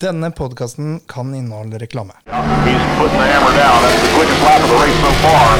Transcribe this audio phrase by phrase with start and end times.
[0.00, 2.12] Denne podkasten kan inneholde reklame.
[2.12, 3.82] He's putting the hammer down.
[3.82, 5.58] That's the quickest lap of the race so far.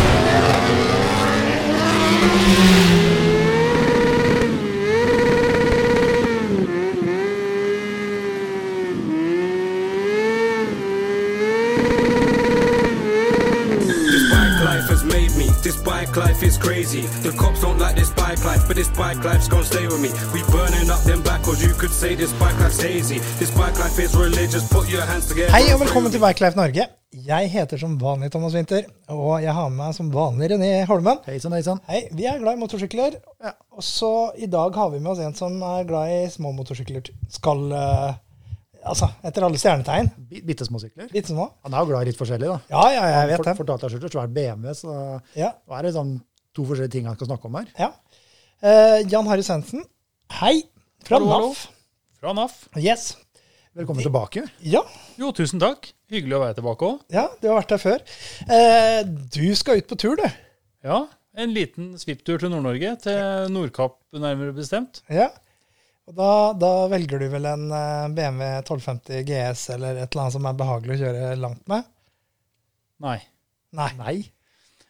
[14.10, 15.48] This bike life has made me.
[15.62, 15.76] This
[16.06, 17.02] bike life is crazy.
[17.22, 20.10] The cops don't like this bike life, but this bike life's gonna stay with me.
[20.34, 21.62] We burning up them backwards.
[21.62, 23.18] You could say this bike life's hazy.
[23.38, 24.68] This bike life is religious.
[24.68, 25.50] Put your hands together.
[25.52, 26.86] Hei og velkommen til Bikelife Norge.
[27.26, 31.22] Jeg heter som vanlig Thomas Winther, og jeg har med meg som vanlig René Holmen.
[31.26, 31.80] Hei heisan.
[31.88, 33.16] hei Vi er glad i motorsykler,
[33.72, 37.08] og så i dag har vi med oss en som er glad i små motorsykler.
[37.30, 38.14] Skal eh,
[38.86, 40.08] Altså, etter alle stjernetegn.
[40.30, 41.08] Bi- Bitte små sykler.
[41.10, 41.52] Bittesmå små.
[41.66, 42.58] Han er jo glad i litt forskjellig, da.
[42.70, 43.56] Ja, ja, jeg vet For- det.
[43.58, 46.20] Fortalte jeg selv, svært BMW, så Ja, nå er det sånn
[46.54, 47.66] to forskjellige ting han skal snakke om her.
[47.78, 47.92] ja.
[48.62, 49.82] Uh, Jan Harry Svendsen,
[50.40, 50.62] hei.
[51.04, 51.48] Fra Hallo.
[51.50, 51.66] NAF.
[52.20, 52.54] Fra NAF.
[52.80, 53.16] Yes.
[53.76, 54.46] Velkommen tilbake.
[54.64, 54.80] Ja,
[55.18, 55.90] Jo, tusen takk.
[56.10, 57.00] Hyggelig å være tilbake òg.
[57.12, 58.00] ja, du har vært her før.
[58.48, 59.02] Uh,
[59.34, 60.24] du skal ut på tur, du.
[60.86, 61.02] Ja,
[61.36, 65.02] en liten svipptur til Nord-Norge, til Nordkapp nærmere bestemt.
[65.10, 65.28] Ja.
[66.06, 67.64] Og da, da velger du vel en
[68.14, 71.82] BMW 1250 GS eller et eller annet som er behagelig å kjøre langt med?
[73.02, 73.18] Nei.
[73.76, 73.90] Nei.
[73.98, 74.16] Nei.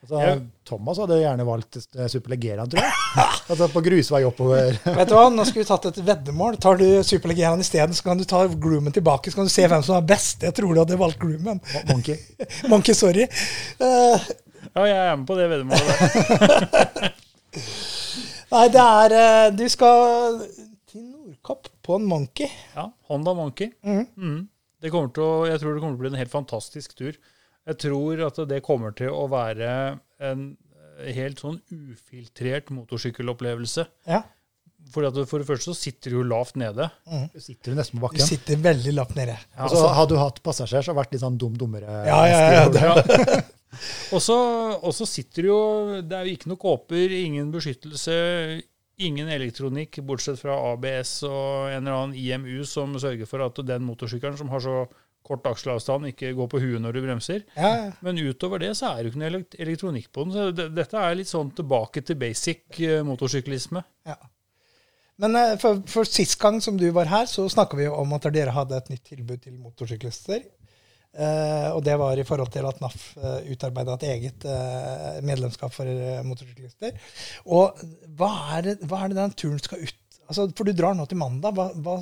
[0.03, 0.37] Altså, Ja.
[0.67, 2.93] Thomas hadde gjerne valgt eh, tror jeg.
[3.51, 4.79] altså på grusvei oppover.
[4.85, 6.59] Vet du hva, nå skulle vi tatt et veddemål.
[6.63, 9.83] Tar du Superleggeraen isteden, så kan du ta Groomen tilbake, så kan du se hvem
[9.87, 10.43] som er best.
[10.47, 11.59] Jeg tror du hadde valgt Groomen.
[11.89, 12.17] Monkey.
[12.71, 13.25] Monkey, sorry.
[13.81, 14.19] Uh...
[14.77, 15.97] Ja, jeg er med på det veddemålet
[18.53, 20.41] nei, det er eh, Du skal
[21.49, 22.51] til på en Monkey.
[22.75, 23.73] Ja, Honda Monkey.
[23.87, 24.05] Mm.
[24.17, 24.39] Mm.
[24.83, 27.19] Det kommer til å, jeg tror det kommer til å bli en helt fantastisk tur.
[27.67, 29.71] Jeg tror at det kommer til å være
[30.23, 30.47] en
[31.01, 33.87] eh, helt sånn ufiltrert motorsykkelopplevelse.
[34.11, 34.23] Ja.
[34.93, 36.87] Fordi at For det første så sitter du jo lavt nede.
[37.35, 38.23] Du sitter jo nesten på bakken.
[38.23, 39.35] Du sitter veldig lavt nede.
[39.35, 42.01] Ja, altså, altså, hadde du hatt passasjer, så hadde det vært litt sånn dum dummere.
[42.07, 42.65] Ja, ja, ja.
[42.87, 43.41] Ja.
[44.15, 45.63] Og så sitter du jo
[46.07, 48.15] Det er jo ikke noe kåper, ingen beskyttelse,
[48.97, 53.85] ingen elektronikk, bortsett fra ABS og en eller annen IMU som sørger for at den
[53.85, 54.87] motorsykkelen som har så
[55.27, 57.43] kort akselavstand, ikke går på huet når du bremser.
[57.59, 57.91] ja.
[58.05, 60.37] Men utover det så er det jo ikke noe elektronikk på den.
[60.37, 63.83] Så det, dette er litt sånn tilbake til basic eh, motorsyklisme.
[64.07, 64.17] Ja.
[65.23, 68.29] Men eh, for, for sist gang som du var her, så snakka vi om at
[68.37, 70.47] dere hadde et nytt tilbud til motorsyklister.
[71.17, 75.73] Eh, og det var i forhold til at NAF uh, utarbeida et eget uh, medlemskap
[75.73, 76.93] for uh, motorsyklister.
[77.49, 77.79] Og
[78.19, 79.97] hva er, det, hva er det den turen skal ut
[80.29, 81.57] altså, For du drar nå til mandag.
[81.57, 81.95] Hva, hva,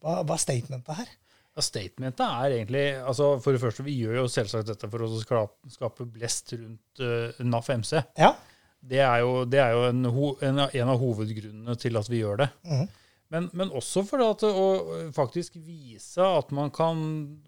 [0.00, 1.10] hva, hva er statementet her?
[1.58, 5.08] Ja, Statementet er egentlig altså For det første, vi gjør jo selvsagt dette for å
[5.18, 7.96] skape, skape blest rundt eh, NAF MC.
[8.20, 8.32] Ja.
[8.78, 12.20] Det er jo, det er jo en, en, av- en av hovedgrunnene til at vi
[12.22, 12.48] gjør det.
[12.70, 12.88] Mhm.
[13.28, 16.96] Men, men også for at, å faktisk vise at man kan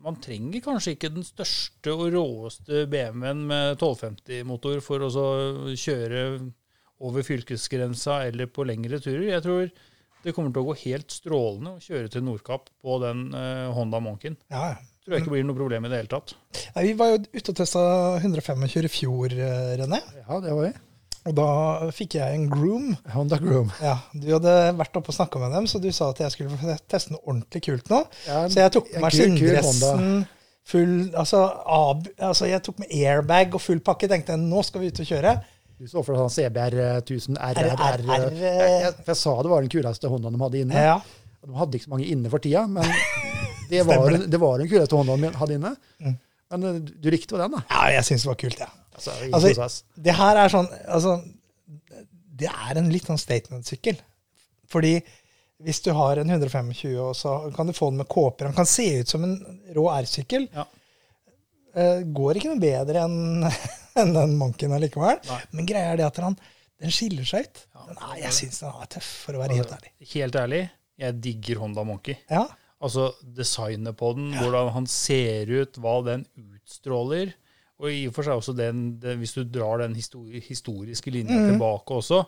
[0.05, 5.13] Man trenger kanskje ikke den største og råeste BMW-en med 1250-motor for å
[5.73, 6.25] kjøre
[7.01, 9.31] over fylkesgrensa eller på lengre turer.
[9.31, 9.71] Jeg tror
[10.21, 14.03] det kommer til å gå helt strålende å kjøre til Nordkapp på den eh, Honda
[14.05, 14.37] Monken.
[14.53, 14.87] ja, ja.
[15.01, 16.35] Tror jeg ikke blir noe problem i det hele tatt.
[16.75, 17.83] Nei, Vi var jo ute og testa
[18.21, 20.03] 125 i fjor, eh, René.
[20.19, 20.75] Ja, det var vi.
[21.29, 21.47] Og da
[21.93, 22.95] fikk jeg en groom.
[23.13, 23.69] Honda Groom.
[23.85, 26.77] Ja, Du hadde vært oppe og snakka med dem, så du sa at jeg skulle
[26.89, 28.03] teste noe ordentlig kult nå.
[28.25, 30.15] Ja, Så jeg tok på kul skinndressen,
[30.71, 34.09] full altså, ab, altså Jeg tok med airbag og full pakke.
[34.09, 35.35] Tenkte jeg, nå skal vi ut og kjøre.
[35.81, 37.85] Du så for deg sånn CBR 1000 RRR.
[38.01, 38.27] RRR.
[38.41, 40.83] Jeg, jeg, sa det var den kuleste Hondaen de hadde inne.
[40.89, 40.99] Ja,
[41.41, 42.85] De hadde ikke så mange inne for tida, men
[43.71, 45.73] det var, det var den kuleste Hondaen de hadde inne.
[46.01, 46.19] Mm.
[46.51, 47.65] Men eh, du likte jo den, da.
[47.71, 48.69] ja jeg syns det var kult, jeg.
[48.69, 48.80] Ja.
[49.01, 49.79] Altså, i Altså, prosess.
[50.09, 51.17] Det her er sånn altså,
[52.41, 53.99] Det er en litt sånn statement-sykkel.
[54.71, 54.95] Fordi
[55.61, 56.71] hvis du har en 125,
[57.03, 59.35] og så kan du få den med kåper Den kan se ut som en
[59.77, 60.47] rå R-sykkel.
[60.55, 60.65] Ja.
[61.71, 63.45] Uh, går ikke noe bedre enn
[64.01, 65.21] en den Monken allikevel.
[65.29, 65.43] Nei.
[65.55, 66.39] Men greia er det at han,
[66.81, 67.61] den skiller seg ut.
[67.91, 69.93] Nei, jeg syns den er tøff, for å være helt ærlig.
[70.15, 70.65] Helt ærlig,
[71.01, 72.17] jeg digger Honda Monkey.
[72.33, 72.47] Ja,
[72.81, 77.35] Altså designet på den, hvordan han ser ut, hva den utstråler.
[77.81, 81.39] Og i og for seg også den, den hvis du drar den histori historiske linja
[81.39, 81.53] mm.
[81.53, 82.25] tilbake også,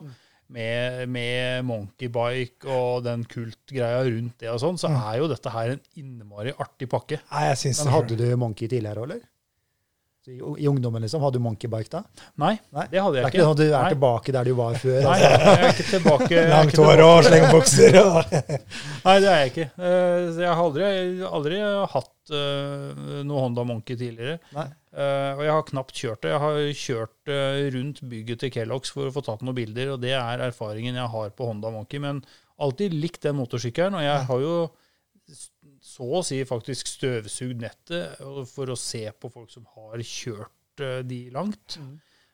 [0.53, 5.75] med, med monkeybike og den kultgreia rundt det og sånn, så er jo dette her
[5.75, 7.21] en innmari artig pakke.
[7.31, 9.23] Nei, jeg synes Men hadde du Monkey tidligere, eller?
[10.23, 11.23] Så I, I ungdommen, liksom?
[11.25, 12.01] Hadde du Monkeybike da?
[12.39, 12.85] Nei, Nei.
[12.93, 13.33] det hadde jeg ikke.
[13.33, 13.89] Det er ikke sånn at du er Nei.
[13.97, 14.99] tilbake der du var før?
[15.03, 15.33] Nei, Altså.
[15.33, 16.45] jeg er ikke tilbake.
[16.53, 17.99] Langt hår og slengebukser
[19.09, 19.67] Nei, det er jeg ikke.
[19.83, 20.91] Eh, Jeg har aldri,
[21.27, 21.59] aldri
[21.97, 24.39] hatt eh, noe Honda Monkey tidligere.
[24.55, 24.69] Nei.
[24.93, 26.31] Uh, og jeg har knapt kjørt det.
[26.35, 30.03] Jeg har kjørt uh, rundt bygget til Kellogg's for å få tatt noen bilder, og
[30.03, 31.97] det er erfaringen jeg har på Honda Monkey.
[32.05, 32.19] Men
[32.61, 34.53] alltid likt den motorsykkelen, og jeg har jo
[35.93, 38.23] så å si faktisk støvsugd nettet
[38.53, 41.77] for å se på folk som har kjørt eh, de langt.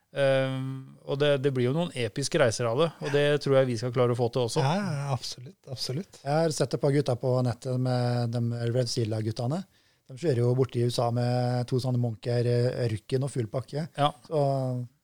[0.09, 0.53] Eh,
[1.05, 3.75] og det, det blir jo noen episke reiser av det, og det tror jeg vi
[3.81, 4.63] skal klare å få til også.
[4.65, 5.57] Ja, ja, absolutt.
[5.69, 6.21] absolutt.
[6.23, 9.59] Jeg har sett et par gutta på nettet med de Red Zilla-guttene.
[10.09, 12.47] De kjører jo borti USA med to sånne Monker,
[12.89, 13.83] rykken og full pakke.
[13.99, 14.07] Ja.
[14.25, 14.39] Så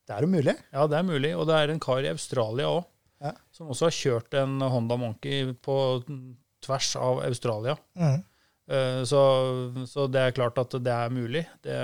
[0.10, 0.56] det er jo mulig.
[0.74, 1.36] Ja, det er mulig.
[1.38, 2.88] Og det er en kar i Australia òg,
[3.22, 3.32] Ja.
[3.54, 5.76] som også har kjørt en Honda Monkey på
[6.66, 7.78] tvers av Australia.
[7.98, 8.24] Mhm.
[8.70, 9.22] Eh, Så,
[9.88, 11.46] så det er klart at det er mulig.
[11.64, 11.80] Det,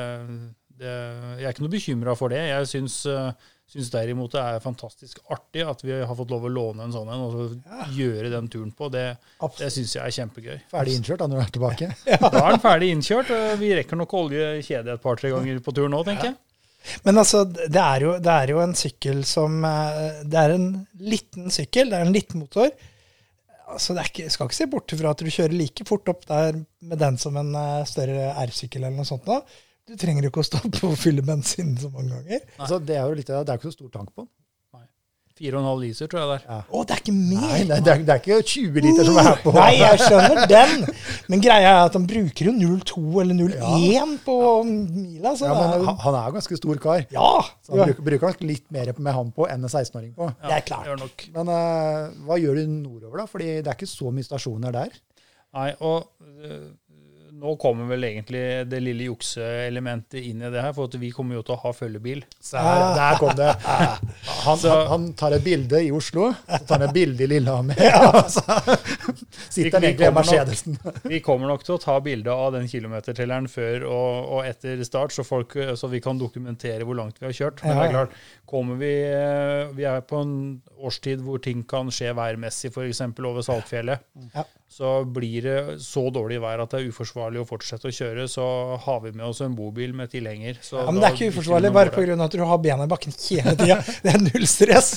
[0.82, 0.94] det,
[1.40, 2.42] jeg er ikke noe bekymra for det.
[2.50, 3.32] Jeg syns, eh,
[3.72, 7.12] syns derimot det er fantastisk artig at vi har fått lov å låne en sånn
[7.14, 8.90] en og så gjøre den turen på.
[8.92, 9.06] Det,
[9.60, 10.58] det syns jeg er kjempegøy.
[10.74, 11.92] Ferdig innkjørt da når du er tilbake.
[12.26, 13.30] Da er den ferdig innkjørt.
[13.62, 16.40] Vi rekker nok å olje kjedet et par-tre ganger på turen nå, tenker jeg.
[17.06, 20.64] Men altså, det er, jo, det er jo en sykkel som eh, Det er en
[20.98, 22.72] liten sykkel, det er en liten motor.
[23.72, 26.60] Altså, det ikke, skal ikke se bort fra at du kjører like fort opp der
[26.60, 29.28] med den som en eh, større R-sykkel eller noe sånt.
[29.28, 29.42] Da.
[29.88, 32.46] Du trenger ikke å stoppe og fylle bensin så mange ganger.
[32.60, 34.32] Altså, det er jo litt, det er ikke så stor tank på den.
[35.42, 36.64] 4,5 liter, tror jeg det er.
[36.70, 37.42] Å, det er ikke mer!
[37.42, 39.54] Nei, det, det, er, det er ikke 20 liter som er på.
[39.56, 40.86] Nei, jeg skjønner den.
[41.34, 44.38] Men greia er at han bruker jo 0,2 eller 0,1 på
[44.70, 45.34] mila.
[45.40, 47.06] Så Ja, men er jo han, er jo ganske stor kar.
[47.14, 47.32] Ja!
[47.66, 50.30] Så han ja, bruker, bruker nok litt mer med han på enn en 16-åring på.
[50.46, 51.28] det er klart.
[51.36, 53.30] Men uh, hva gjør du nordover, da?
[53.32, 54.94] Fordi det er ikke så mye stasjoner der.
[55.52, 56.70] Nei, og øh,
[57.42, 61.40] nå kommer vel egentlig det lille jukseelementet inn i det her, for at vi kommer
[61.40, 62.22] jo til å ha følgebil.
[62.52, 63.50] Der, der kom det.
[64.46, 67.30] Han, Så- han, han tar et bilde i Oslo, så tar han et bilde i
[67.34, 67.82] Lillehammer.
[67.92, 68.22] Ja.
[68.30, 68.44] så
[69.50, 70.78] sitter Vi- vi egentlig i Mercedesen.
[71.14, 75.12] Vi kommer nok til å ta bilde av den kilometertelleren før og, og etter start,
[75.16, 77.64] så, folk, øh, så vi kan dokumentere hvor langt vi har kjørt.
[77.64, 78.18] Men det Ja, er klart,
[78.52, 83.02] kommer vi øh, Vi er på en årstid hvor ting kan skje værmessig, f.eks.
[83.20, 84.00] over Saltfjellet.
[84.36, 84.44] Ja.
[84.72, 88.46] Så blir det så dårlig vær at det er uforsvarlig å fortsette å kjøre, så
[88.80, 90.62] har vi med oss en bobil med tilhenger.
[90.64, 92.16] Så Ja, men det er ikke uforsvarlig bare pga.
[92.24, 93.78] at du har bena i bakken hele tida.
[94.06, 94.94] Det er null stress.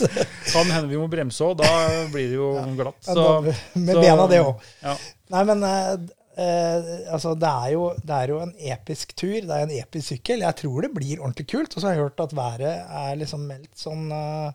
[0.52, 1.72] Kan hende vi må bremse òg, da
[2.12, 3.00] blir det jo glatt.
[3.08, 3.26] Ja, Så,
[3.74, 4.62] Med så- bena, det òg.
[4.82, 4.96] Ja.
[5.34, 5.92] Nei, men eh,
[6.36, 9.36] eh, altså, det er, jo, det er jo en episk tur.
[9.40, 10.44] Det er en episk sykkel.
[10.46, 11.74] Jeg tror det blir ordentlig kult.
[11.76, 12.68] Og så har jeg hørt at været
[13.04, 14.52] er liksom meldt sånn eh,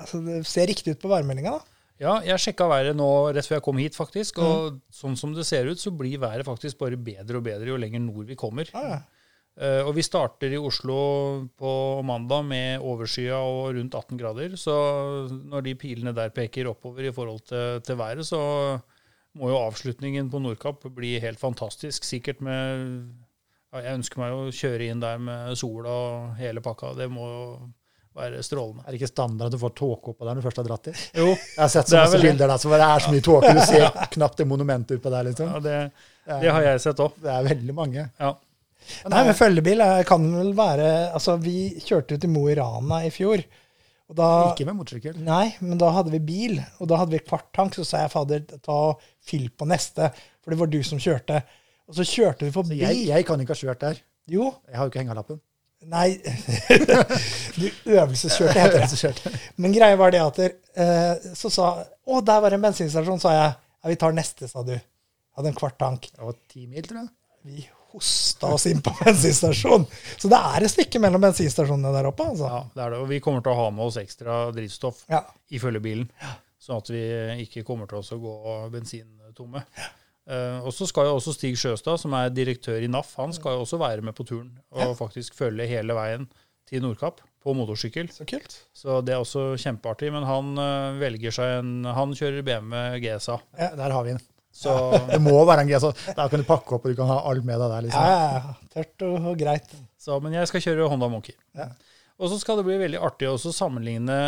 [0.00, 1.62] altså, Det ser riktig ut på værmeldinga, da.
[2.02, 4.38] ja, jeg sjekka været nå rett før jeg kom hit, faktisk.
[4.42, 4.80] Og Mm.
[5.00, 8.00] sånn som det ser ut, så blir været faktisk bare bedre og bedre jo lenger
[8.02, 8.66] nord vi kommer.
[8.74, 9.00] Ja, ja.
[9.60, 10.96] Eh, og vi starter i Oslo
[11.60, 11.72] på
[12.08, 14.54] mandag med overskya og rundt 18 grader.
[14.56, 14.72] Så
[15.28, 18.40] når de pilene der peker oppover i forhold til, til været, så
[19.36, 22.04] må jo avslutningen på Nordkapp bli helt fantastisk.
[22.04, 23.12] Sikkert med
[23.72, 26.94] ja, Jeg ønsker meg å kjøre inn der med sola og hele pakka.
[26.96, 27.44] Det må jo
[28.16, 28.84] være strålende.
[28.84, 30.88] Er det ikke standard at du får tåke oppå der når du først har dratt
[30.88, 31.04] dit?
[31.16, 33.52] Jo, Jeg har sett så mange masse bilder der så det er så mye tåke.
[33.56, 35.52] Du ser knapt det monumentet utpå der, liksom.
[35.52, 35.76] ja, det,
[36.44, 37.20] det har jeg sett òg.
[37.24, 38.08] Det er veldig mange.
[38.20, 38.32] Ja.
[39.10, 43.10] Nei, men følgebil kan vel være Altså, vi kjørte jo til Mo i Rana i
[43.14, 43.42] fjor.
[44.12, 45.16] Og da, Ikke med motorsykkel.
[45.24, 47.78] Nei, men da hadde vi bil, og da hadde vi kvarttank.
[47.78, 50.10] Så sa jeg fader, ta og fyll på neste,
[50.42, 51.40] for det var du som kjørte.
[51.88, 52.82] Og så kjørte vi forbi.
[52.82, 54.02] Jeg, jeg kan ikke ha kjørt der.
[54.30, 55.40] Jo, Jeg har jo ikke hengelappen.
[55.90, 56.12] nei
[57.58, 58.90] Du øvelseskjørte, heter det.
[58.92, 59.32] Så kjørte.
[59.56, 63.52] Men greia var det at eh, så sa Å, der var en bensinstasjon, sa jeg.
[63.82, 64.74] Ja, vi tar neste, sa du.
[65.38, 66.06] Hadde en kvarttank.
[66.12, 67.10] Det var ti mil, tror jeg.
[67.48, 69.86] Vi hosta oss inn på bensinstasjon.
[70.18, 72.48] Så det er et stykke mellom bensinstasjonene der oppe, altså.
[72.50, 73.00] ja, det er det.
[73.04, 75.22] Og vi kommer til å ha med oss ekstra drivstoff Ja.
[75.52, 76.08] i følgebilen,
[76.62, 77.02] sånn at vi
[77.46, 78.36] ikke kommer til å gå
[78.74, 79.64] bensintomme.
[80.22, 83.56] Eh, og så skal jo også Stig Sjøstad, som er direktør i NAF, han skal
[83.56, 86.28] jo også være med på turen og faktisk følge hele veien
[86.70, 88.06] til Nordkapp på motorsykkel.
[88.14, 88.54] Så kult.
[88.70, 90.12] Så det er også kjempeartig.
[90.14, 93.40] Men han uh, velger seg en Han kjører BMW GSA.
[93.58, 94.22] Ja, Der har vi den.
[94.52, 94.72] Så
[95.10, 95.86] Det må være en GS.
[96.16, 97.86] Da kan du pakke opp, og du kan ha alt med deg der.
[97.86, 98.04] Liksom.
[98.04, 98.52] ja.
[98.74, 99.72] Tørt og, og greit.
[100.02, 101.34] Så, men jeg skal kjøre Honda Monkey.
[101.56, 101.70] Ja.
[102.22, 104.18] Og så skal det bli veldig artig å sammenligne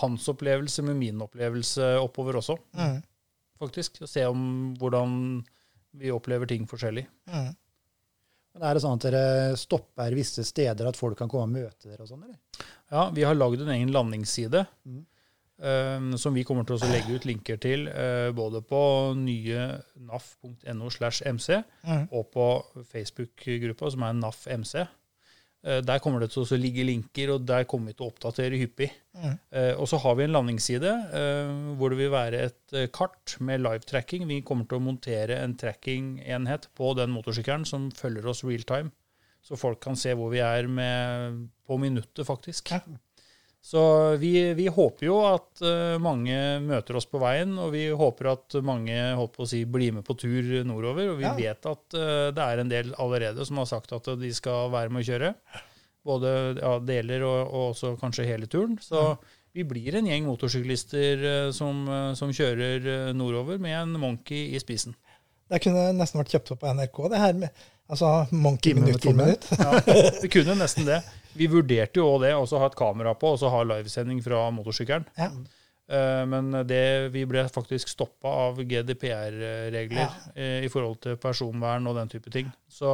[0.00, 2.96] hans opplevelse med min opplevelse oppover også, Mm.
[3.60, 4.00] faktisk.
[4.02, 4.40] Og se om
[4.80, 5.12] hvordan
[5.98, 7.04] vi opplever ting forskjellig.
[7.30, 7.52] Mm.
[8.54, 11.90] Men er det sånn at dere stopper visse steder, at folk kan komme og møte
[11.92, 12.66] dere og sånn, eller?
[12.90, 15.04] Ja, vi har lagd en egen landingsside Mhm.
[15.62, 18.80] Eh, som vi kommer til å legge ut linker til eh, både på
[19.18, 19.66] nye
[20.08, 22.06] naf.no slash mc mm.
[22.10, 22.46] og på
[22.92, 24.74] Facebook-gruppa som er NAF-MC.
[25.66, 28.60] Eh, Der kommer det til å ligge linker, og der kommer vi til å oppdatere
[28.60, 28.92] hyppig.
[29.18, 29.34] Mm.
[29.50, 30.94] Eh, Og så har vi en landingsside
[31.80, 34.28] hvor det vil være et kart med live-tracking.
[34.30, 38.94] Vi kommer til å montere en tracking-enhet på den motorsykkelen som følger oss real time.
[39.42, 42.72] Så folk kan se hvor vi er med, på minuttet, faktisk.
[42.74, 42.80] Ja.
[43.60, 43.80] Så
[44.22, 48.54] vi, vi håper jo at eh, mange møter oss på veien, og vi håper at
[48.64, 51.10] mange holdt på å si, blir med på tur nordover.
[51.12, 51.34] Og vi Ja.
[51.36, 54.94] vet at eh, det er en del allerede som har sagt at de skal være
[54.94, 55.32] med å kjøre.
[56.08, 58.78] Både ja, deler og, og også kanskje hele turen.
[58.80, 59.18] Så
[59.52, 61.82] vi blir en gjeng motorsyklister eh, som,
[62.16, 64.94] som kjører nordover med en Monkey i spisen.
[65.50, 69.16] Det kunne nesten vært kjøpt opp på NRK, det her med altså, Monkey minutt for
[69.16, 69.46] minutt.
[69.58, 69.80] Ja,
[70.22, 71.02] vi kunne nesten det.
[71.36, 75.04] Vi vurderte jo det, også ha et kamera på og så ha livesending fra motorsykkelen.
[75.18, 75.28] Ja.
[75.88, 80.08] Eh, Men det, vi ble faktisk stoppa av GDPR-regler Ja.
[80.34, 82.50] eh, i forhold til personvern og den type ting.
[82.68, 82.90] Så,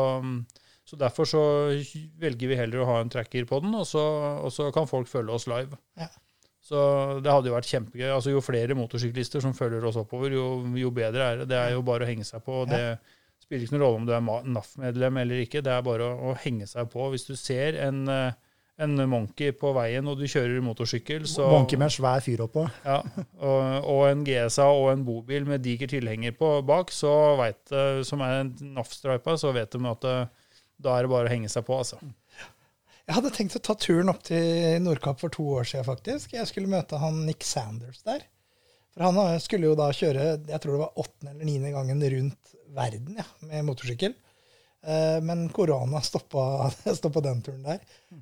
[0.87, 1.43] så derfor så
[2.21, 4.03] velger vi heller å ha en tracker på den, og så,
[4.45, 5.77] og så kan folk følge oss live.
[5.99, 6.09] Ja.
[6.65, 8.09] Så det hadde jo vært kjempegøy.
[8.15, 10.47] Altså Jo flere motorsyklister som følger oss oppover, jo,
[10.81, 11.49] jo bedre er det.
[11.51, 12.63] Det er jo bare å henge seg på.
[12.63, 12.99] og Det
[13.45, 15.63] spiller ikke noen rolle om du er NAF-medlem eller ikke.
[15.65, 17.07] Det er bare å, å henge seg på.
[17.13, 21.81] Hvis du ser en, eh, en Monkey på veien og du kjører motorsykkel, så Monkey
[21.81, 22.67] med en svær fyr oppå.
[22.87, 22.99] ja,
[23.39, 28.03] og, og en GSA og en bobil med diger tilhenger på bak, så vet, eh,
[28.09, 30.53] som er NAF-stripa, så vet de at eh,
[30.85, 31.79] da er det bare å henge seg på.
[31.85, 32.01] altså.
[33.05, 36.33] Jeg hadde tenkt å ta turen opp til Nordkapp for to år siden, faktisk.
[36.39, 38.25] Jeg skulle møte han Nick Sanders der.
[38.95, 42.55] For han skulle jo da kjøre, jeg tror det var åttende eller niende gangen rundt
[42.75, 44.15] verden ja, med motorsykkel.
[44.85, 46.69] Eh, Men korona stoppa,
[47.01, 47.81] stoppa den turen der.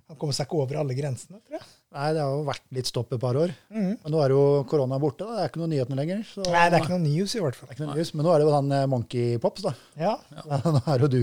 [0.08, 1.66] Han kom seg ikke over alle grensene, tror jeg.
[1.92, 3.50] Nei, det har jo vært litt stopp et par år.
[3.74, 3.90] Mm.
[4.00, 5.26] Men nå er jo korona borte.
[5.26, 5.34] Da.
[5.34, 6.22] Det er ikke noen nyheter lenger.
[6.30, 7.68] Så Nei, det er ikke noe news i hvert fall.
[7.68, 8.14] det er ikke noe news.
[8.16, 9.74] Men nå er det jo han eh, Monkey Pops, da.
[10.00, 10.14] Ja,
[10.78, 11.20] Nå er jo du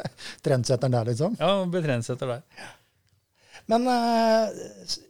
[0.46, 1.36] trendsetteren der, liksom.
[1.42, 2.46] Ja, blir trendsetter der.
[3.70, 4.46] Men uh,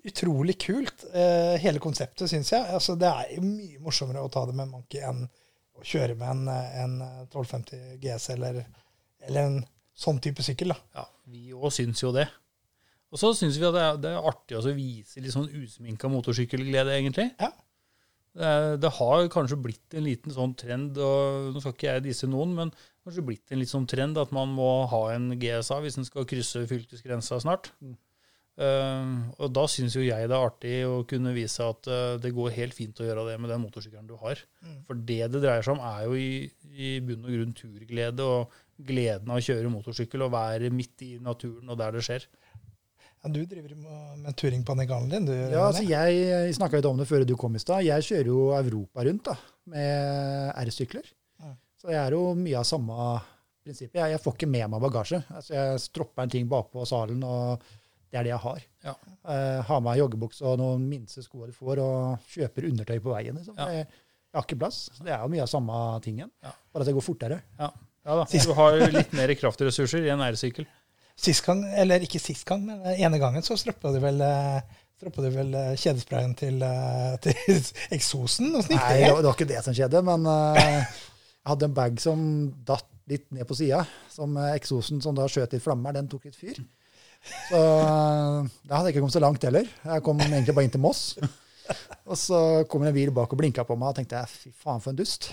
[0.08, 2.64] utrolig kult, uh, hele konseptet, syns jeg.
[2.72, 5.26] Altså, det er mye morsommere å ta det med Monkey enn
[5.76, 6.94] å kjøre med en, eh, en
[7.28, 8.62] 1250 GS eller,
[9.28, 9.58] eller en
[9.92, 10.72] sånn type sykkel.
[10.72, 10.78] da.
[10.96, 12.25] Ja, Vi òg syns jo det.
[13.12, 16.08] Og så syns vi at det er, det er artig å vise litt sånn usminka
[16.08, 17.28] motorsykkelglede, egentlig.
[17.36, 17.52] Ja.
[18.36, 22.28] Det, det har kanskje blitt en liten sånn trend, og nå skal ikke jeg disse
[22.28, 22.72] noen, men
[23.06, 26.26] kanskje blitt en litt sånn trend at man må ha en GSA hvis en skal
[26.28, 27.70] krysse fylkesgrensa snart.
[27.84, 27.94] Eh,
[28.56, 32.54] og da syns jo jeg det er artig å kunne vise at eh, det går
[32.56, 34.40] helt fint å gjøre det med den motorsykkelen du har.
[34.88, 38.56] For det det dreier seg om, er jo i, i bunn og grunn turglede og
[38.88, 42.26] gleden av å kjøre motorsykkel og være midt i naturen og der det skjer.
[43.26, 45.34] Ja, du driver med, med turing på Negalen din, du?
[45.34, 47.84] Ja, altså jeg, jeg snakka litt om det før du kom i stad.
[47.84, 49.38] Jeg kjører jo Europa rundt da,
[49.72, 51.08] med R-sykler.
[51.42, 51.56] Ja.
[51.80, 53.08] Så jeg er jo mye av samme
[53.66, 53.98] prinsippet.
[53.98, 55.25] Jeg, jeg får ikke med meg bagasje.
[55.32, 57.66] Altså, jeg stropper en ting bakpå salen, og
[58.16, 58.64] det er det jeg har.
[58.87, 58.94] Ja.
[59.26, 63.37] Uh, har med joggebukse og noen minste sko du får, og kjøper undertøy på veien.
[63.37, 63.58] Liksom.
[63.61, 63.68] Ja.
[63.76, 63.90] Jeg,
[64.32, 64.78] jeg har ikke plass.
[64.96, 66.54] Så det er jo mye av samme tingen, Ja.
[66.73, 67.38] bare at det går fortere.
[67.61, 67.70] Ja,
[68.08, 68.26] ja da.
[68.32, 70.66] Du har jo litt mer kraftressurser i en R-sykkel.
[71.16, 74.58] Sist gang, eller ikke sist gang, men ene gangen så stroppa du vel eh,
[74.96, 77.56] Stroppa du vel eh, kjedesprayen til, eh, til
[77.92, 78.50] eksosen?
[78.52, 79.11] Nei, det?
[79.12, 82.23] var, det var ikke det som skjedde, men eh, jeg hadde en bag som
[82.68, 83.82] datt litt ned på sida.
[84.12, 86.61] Som eh, eksosen som da skjøt litt flammer, den tok litt fyr.
[87.49, 89.68] Så eh, da hadde jeg ikke kommet så langt heller.
[89.85, 91.02] Jeg kom egentlig bare inn til Moss.
[92.06, 94.82] Og så kom en bil bak og blinka på meg, og tenkte jeg fy faen
[94.82, 95.30] for en dust.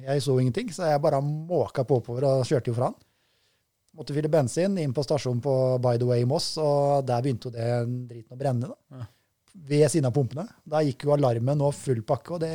[0.00, 2.96] Jeg så ingenting, så jeg bare måka på oppover og kjørte jo fra han.
[3.94, 5.52] Måtte fylle bensin inn på stasjonen på
[5.84, 7.68] By the Way i Moss, og der begynte jo det
[8.10, 8.72] driten å brenne.
[8.72, 9.04] da.
[9.68, 10.48] Ved siden av pumpene.
[10.66, 12.50] Da gikk jo alarmen og full pakke, og det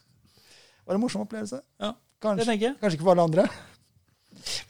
[0.84, 1.62] var en morsom opplevelse.
[1.80, 1.94] Ja,
[2.36, 2.76] det tenker jeg.
[2.82, 3.46] kanskje ikke for alle andre.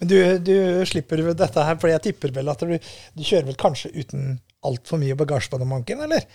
[0.00, 0.54] Men du, du
[0.88, 5.00] slipper dette her, for jeg tipper vel at du, du kjører vel kanskje uten altfor
[5.00, 6.26] mye bagasje på den manken, eller?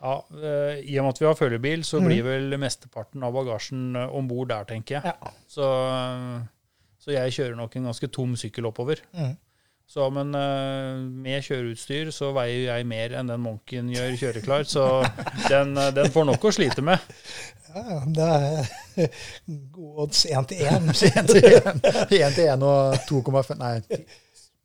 [0.00, 3.98] Ja, eh, I og med at vi har følgebil, så blir vel mesteparten av bagasjen
[3.98, 5.12] uh, om bord der, tenker jeg.
[5.12, 5.32] Ja.
[5.50, 6.40] Så, eh,
[7.04, 9.04] så jeg kjører nok en ganske tom sykkel oppover.
[9.16, 9.36] Mhm.
[9.90, 14.84] Så, men eh, med kjøreutstyr så veier jeg mer enn den Monken gjør kjøreklar, så
[15.50, 17.02] den, eh, den får nok å slite med.
[17.70, 18.68] Ja, det er
[19.74, 20.86] gode odds én til én.
[20.94, 21.30] Én
[22.36, 23.74] til én og 2,5 Nei,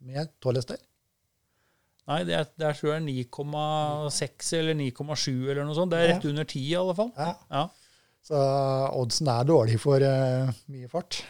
[0.06, 0.78] med 12?
[2.06, 5.94] Nei, det er, det er tror jeg 9,6 eller 9,7 eller noe sånt.
[5.94, 7.14] Det er rett under 10 i alle fall.
[7.18, 7.32] Ja.
[7.50, 7.66] Ja,
[8.30, 8.48] Så
[9.02, 11.24] oddsen er dårlig for uh, mye fart.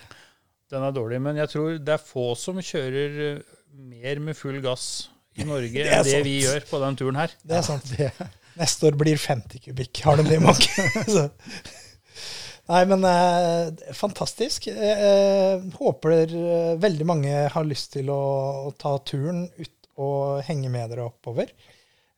[0.72, 1.22] den er dårlig.
[1.24, 3.40] Men jeg tror det er få som kjører
[3.76, 6.28] mer med full gass i Norge det enn det sant.
[6.28, 7.34] vi gjør på den turen her.
[7.44, 7.90] Det er sant.
[7.98, 8.12] Det,
[8.56, 11.32] Neste år blir 50 kubikk, har de det i manken.
[12.72, 14.70] Nei, men eh, fantastisk.
[14.72, 18.22] Jeg eh, håper eh, veldig mange har lyst til å,
[18.66, 21.52] å ta turen ut og henge med dere oppover.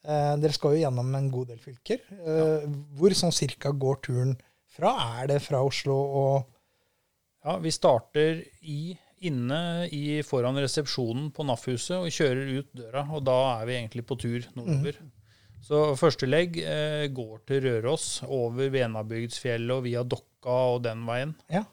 [0.07, 2.05] Eh, dere skal jo gjennom en god del fylker.
[2.21, 4.37] Eh, Hvor sånn cirka går turen
[4.77, 4.93] fra?
[5.19, 6.37] Er det fra Oslo og
[7.43, 8.93] Ja, Vi starter i,
[9.25, 13.05] inne i, foran resepsjonen på NAF-huset og kjører ut døra.
[13.17, 14.99] Og da er vi egentlig på tur nordover.
[15.67, 21.33] Så første legg eh, går til Røros, over Venabygdsfjellet og via Dokka og den veien.
[21.51, 21.65] Ja.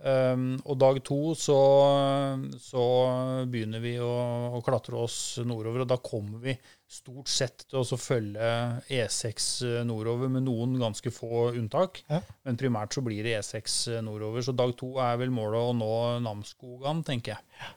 [0.00, 1.56] Um, og dag to så,
[2.56, 2.84] så
[3.52, 4.08] begynner vi å,
[4.56, 6.54] å klatre oss nordover, og da kommer vi
[6.90, 8.52] stort sett til å følge
[8.88, 9.50] E6
[9.86, 12.00] nordover, med noen ganske få unntak.
[12.08, 12.22] Ja.
[12.48, 14.40] Men primært så blir det E6 nordover.
[14.46, 15.90] Så dag to er vel målet å nå
[16.24, 17.68] Namsskogan, tenker jeg.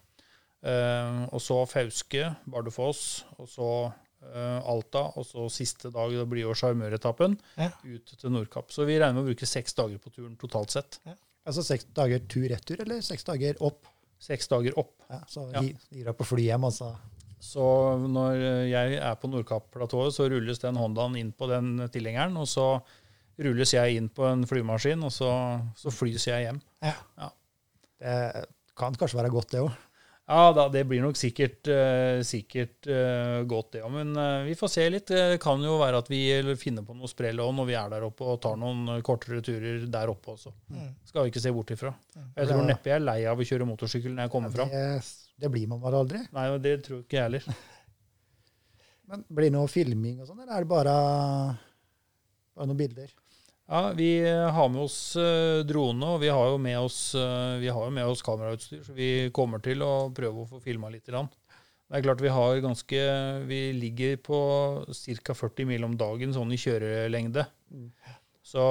[0.64, 3.04] Um, og så Fauske, Bardufoss,
[3.36, 7.68] og så uh, Alta, og så siste dag da blir jo sjarmøretappen Ja.
[7.84, 8.72] ut til Nordkapp.
[8.72, 11.02] Så vi regner med å bruke seks dager på turen totalt sett.
[11.46, 13.86] Altså seks dager tur-retur, eller seks dager opp?
[14.24, 14.94] Seks dager opp.
[15.10, 15.60] Ja, så Ja.
[15.62, 16.94] gi- gir deg på fly hjem, altså.
[17.44, 17.60] Så
[18.08, 18.38] når
[18.70, 22.82] jeg er på Nordkapp-platået, så rulles den Hondaen inn på den tilhengeren, og så
[23.38, 25.30] rulles jeg inn på en flymaskin, og så,
[25.76, 26.62] så flys jeg hjem.
[26.82, 27.30] Ja.
[28.00, 28.46] Det
[28.78, 29.76] kan kanskje være godt, det òg.
[30.24, 33.92] Ja da, det blir nok sikkert, eh, sikkert eh, godt, det òg.
[33.92, 35.12] Men eh, vi får se litt.
[35.12, 36.22] Det kan jo være at vi
[36.60, 39.84] finner på noe sprell òg når vi er der oppe og tar noen kortere turer
[39.92, 40.54] der oppe også.
[41.10, 41.92] Skal vi ikke se bort ifra.
[42.38, 44.72] Jeg tror neppe jeg er lei av å kjøre motorsykkel når jeg kommer fram.
[44.72, 44.86] Det,
[45.44, 46.24] det blir man bare aldri.
[46.38, 47.50] Nei, det tror ikke jeg heller.
[49.12, 50.96] Men blir det noe filming og sånn, eller er det bare,
[52.56, 53.12] bare noen bilder?
[53.74, 57.56] Ja, vi eh, har med oss eh, drone, og vi har jo med oss, eh,
[57.58, 60.92] vi har jo med oss kamerautstyr, så vi kommer til å prøve å få filma
[60.94, 61.08] litt.
[61.10, 63.00] Det er klart vi har ganske
[63.50, 64.42] Vi ligger på
[64.86, 65.34] ca.
[65.34, 67.48] 40 mil om dagen sånn i kjørelengde.
[68.46, 68.66] Så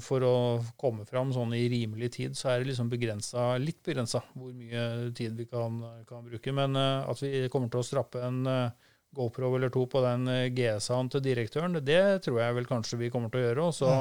[0.00, 0.32] for å
[0.80, 5.12] komme fram sånn i rimelig tid, så er det liksom begrensa, litt begrensa hvor mye
[5.20, 6.56] tid vi kan, kan bruke.
[6.56, 8.40] Men at vi kommer til å strappe en
[9.12, 13.28] GoPro eller to på den GSA-en til direktøren, det, tror jeg vel kanskje vi kommer
[13.28, 13.68] til å gjøre.
[13.68, 13.94] Og så,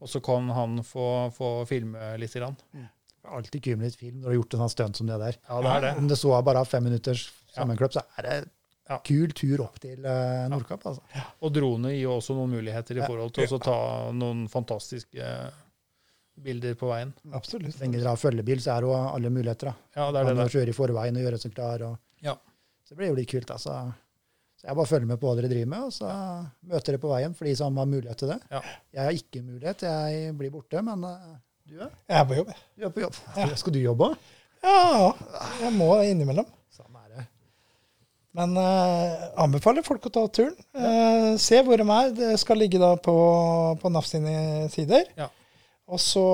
[0.00, 2.32] og så kan han få, få filme litt.
[2.34, 2.56] Grann.
[2.72, 5.06] Det er alltid kul med litt film når du har gjort en sånn stunt som
[5.10, 5.36] det der.
[5.48, 5.92] Ja, det er det.
[6.00, 8.38] Om det så er bare fem minutters sammenkløp, så er det
[8.90, 8.96] Ja.
[9.06, 10.82] kul tur opp til uh, Nordkapp.
[10.88, 11.02] Altså.
[11.44, 13.06] Og drone gir jo også noen muligheter i Ja.
[13.06, 13.76] forhold til å ta
[14.16, 15.28] noen fantastiske
[16.40, 17.12] bilder på veien.
[17.36, 17.74] Absolutt.
[17.76, 19.70] Så lenge dere har følgebil, så er det jo alle muligheter.
[19.70, 19.74] da.
[19.94, 21.82] Ja, det er det Man kjøre i forveien og gjøre seg klar.
[21.86, 21.98] Og...
[22.24, 22.34] Ja.
[22.82, 23.50] Så det blir jo litt kult.
[23.50, 23.76] altså.
[24.60, 26.08] Så jeg bare følger med på hva dere driver med, og så
[26.68, 28.36] møter dere på veien for de som har mulighet til det.
[28.52, 28.60] Ja.
[28.92, 31.30] Jeg har ikke mulighet, jeg blir borte, men eh,
[31.70, 32.50] du er, Jeg er på jobb.
[32.52, 32.60] jeg.
[32.76, 33.20] du er på jobb.
[33.62, 34.30] Skal du jobbe òg?
[34.60, 35.12] Ja,
[35.62, 36.44] jeg må innimellom.
[36.76, 37.24] Sånn er det.
[38.36, 40.58] Men eh, anbefaler folk å ta turen.
[40.76, 42.12] Eh, se hvor de er.
[42.20, 43.14] Det skal ligge da på,
[43.80, 45.08] på NAF sine sider.
[45.16, 45.30] Ja.
[45.90, 46.26] Og så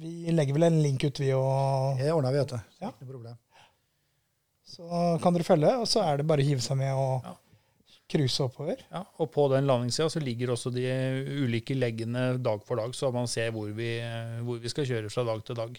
[0.00, 2.60] Vi legger vel en link ut, vi, og Det ordner vi, vet du.
[2.80, 2.88] Ja.
[2.94, 3.34] Ikke noe problem.
[4.80, 5.70] Så kan dere følge.
[5.82, 7.34] Og så er det bare å hive seg med og Ja.
[8.10, 8.80] cruise oppover.
[8.90, 10.82] Ja, og på den landingssida så ligger også de
[11.44, 13.92] ulike leggene dag for dag, så man ser hvor vi,
[14.42, 15.78] hvor vi skal kjøre fra dag til dag.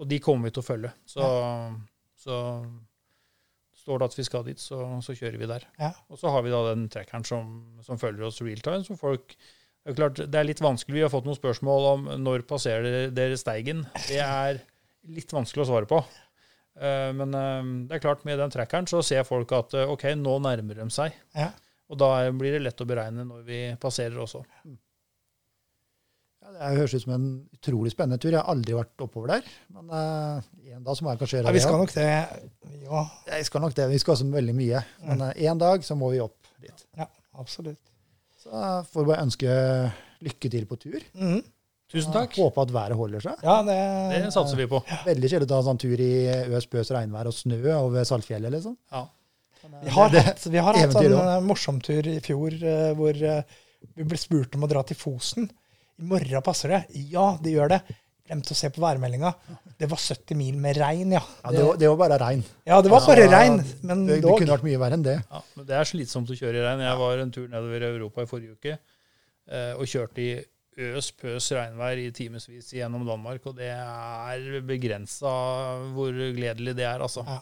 [0.00, 0.92] Og de kommer vi til å følge.
[1.06, 1.20] Så,
[2.24, 2.38] så
[3.82, 5.66] står det at vi skal dit, så, så kjører vi der.
[5.80, 5.92] Ja.
[6.08, 7.52] Og så har vi da den trekkeren som,
[7.84, 8.84] som følger oss real time.
[8.86, 9.36] som folk
[9.82, 10.94] det er klart, det er litt vanskelig.
[10.94, 13.80] Vi har fått noen spørsmål om når passerer dere Steigen.
[14.06, 14.60] Det er
[15.10, 15.98] litt vanskelig å svare på.
[16.80, 20.06] Eh, Men eh, det er klart, med den trackeren så ser folk at eh, OK,
[20.18, 21.16] nå nærmer de seg.
[21.36, 21.50] Ja.
[21.92, 24.40] Og da blir det lett å beregne når vi passerer også.
[26.42, 28.32] Ja, det høres ut som en utrolig spennende tur.
[28.32, 29.50] Jeg har aldri vært oppover der.
[29.70, 32.08] Men uh, en dag så må jeg kanskje gjøre Ja, vi skal nok det,
[32.88, 33.12] òg.
[33.28, 33.86] Jeg skal nok det.
[33.92, 34.80] Vi skal også veldig mye.
[35.06, 36.86] Men eh, en dag så må vi opp dit.
[36.98, 37.06] Ja,
[37.38, 37.78] absolutt.
[38.42, 39.58] Så uh, får vi bare ønske
[40.26, 40.98] lykke til på tur.
[41.18, 41.42] Mhm.
[41.92, 42.36] Tusen takk.
[42.40, 43.42] Håper at været holder seg.
[43.44, 43.78] Ja, det,
[44.24, 44.80] Det satser vi på.
[45.06, 46.12] Veldig kjedelig å ta en sånn tur i
[46.56, 48.76] øs, bøs, regnvær og snø over Saltfjellet, liksom.
[48.92, 49.04] Ja.
[49.82, 51.36] Vi har Det- hatt, vi har hatt eventyr en også.
[51.36, 53.42] eh, morsom tur i fjor eh, hvor eh,
[53.96, 55.50] vi ble spurt om å dra til Fosen.
[56.00, 56.80] I morgen passer det.
[57.12, 57.82] Ja, det gjør det.
[58.26, 59.34] Glemte å se på værmeldinga.
[59.78, 61.20] Det var 70 mil med regn, ja.
[61.44, 62.42] Ja, det, var, det var bare regn.
[62.66, 65.16] Ja, det var bare Ja, regn, men Det, det kunne vært mye verre enn det.
[65.30, 66.80] Ja, men det er slitsomt å kjøre i regn.
[66.86, 70.44] Jeg var en tur nedover Europa i forrige uke eh, og kjørte i
[70.78, 75.32] øs pøs regnvær i timevis gjennom Danmark, og det er begrensa
[75.92, 77.24] hvor gledelig det er, altså.
[77.28, 77.40] Ja.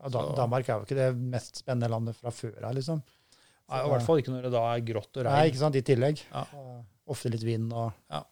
[0.00, 3.02] Ja, Dan- Danmark er jo ikke det mest spennende landet fra før av, liksom.
[3.70, 5.34] Nei, I hvert fall ikke når det da er grått og regn.
[5.36, 6.22] Nei, ikke sant, i tillegg.
[6.32, 6.44] Ja.
[7.10, 8.22] Ofte litt vind og Ja.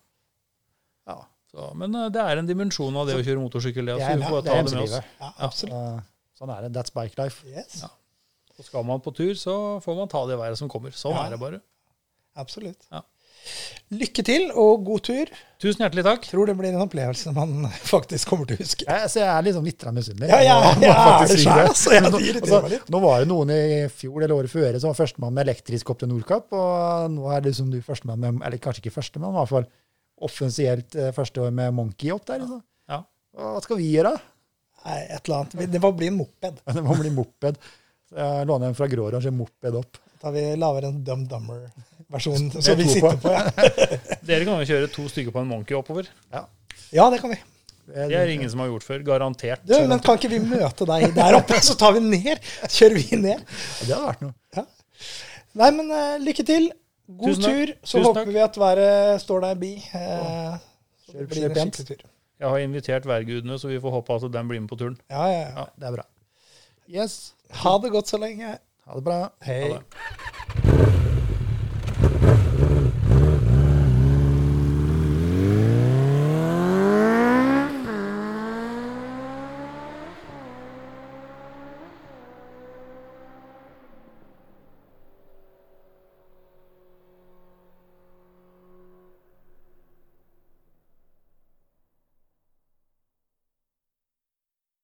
[1.09, 1.19] Ja.
[1.53, 3.95] Så, men eh, det er en dimensjon av det å kjøre motorsykkel, det.
[4.01, 4.97] Det er, vi får det ta er det med oss.
[5.21, 5.73] Ja, absolutt.
[5.73, 6.73] Så, Sånn er det.
[6.77, 7.47] That's bike life.
[7.49, 7.89] Yes, Ja.
[8.59, 10.91] Og skal man på tur, så får man ta det været som kommer.
[10.91, 11.27] Sånn Ja.
[11.27, 11.61] er det bare.
[12.37, 12.87] absolutt.
[12.93, 13.01] Ja.
[13.89, 15.31] Lykke til og god tur.
[15.63, 16.27] Tusen hjertelig takk.
[16.29, 18.85] Tror det blir en opplevelse man faktisk kommer til å huske.
[18.85, 20.29] Jeg, så jeg er liksom litt misunnelig.
[20.29, 21.95] Ja, ja, ja, er det altså.
[21.97, 22.81] Jeg Nå- altså.
[22.93, 26.03] Nå var det noen i fjor eller året før som var førstemann med elektrisk opp
[26.03, 29.41] til Nordkapp, og nå er det liksom du førstemann med Eller kanskje ikke førstemann, men
[29.41, 29.71] i hvert fall
[30.29, 32.43] offensielt eh, første år med Monkey opp der.
[32.45, 32.61] Liksom.
[32.93, 33.03] Ja.
[33.39, 34.15] Hva skal vi gjøre?
[34.85, 35.71] Nei, et eller annet.
[35.73, 36.61] Det må bli en moped.
[36.77, 37.59] Det må bli moped.
[38.09, 39.99] Så jeg låner en fra Gråorange moped opp.
[40.23, 43.29] Da vi lager en Dum Dummer-versjon Med som vi sitter på.
[43.29, 43.33] på.
[43.35, 43.45] ja.
[44.29, 46.09] Dere kan jo kjøre to stykker på en Monkey oppover.
[46.33, 46.47] ja,
[46.95, 47.41] ja det kan vi.
[47.89, 49.03] Det er ingen som har gjort før.
[49.05, 49.63] Garantert.
[49.65, 52.41] Du, men kan ikke vi møte deg der oppe, så tar vi ned?
[52.69, 53.41] Kjører vi ned?
[53.81, 54.65] Det hadde vært noe.
[55.59, 56.69] Nei, men uh, lykke til.
[57.09, 57.55] God Tusen takk.
[57.57, 57.73] tur.
[57.81, 58.35] Så Tusen håper takk.
[58.35, 59.71] vi at været står deg bi.
[59.81, 60.59] Eh,
[61.07, 62.05] så det Kjør- blir en skikkelig tur.
[62.39, 65.01] Jeg har invitert værgudene, så vi får håpe at den blir med på turen.
[65.11, 65.65] Ja, ja, ja.
[65.81, 66.07] Det er bra.
[66.89, 67.19] Yes.
[67.65, 68.59] Ha det godt så lenge.
[68.85, 69.23] Ha det bra.
[69.49, 69.63] Hei.
[69.73, 70.95] Ha det.